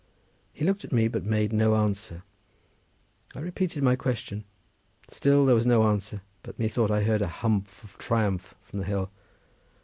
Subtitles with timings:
[0.51, 2.23] He looked at me, but made no answer.
[3.35, 4.45] I repeated my question;
[5.07, 8.85] still there was no answer, but methought I heard a humph of triumph from the
[8.87, 9.11] hill.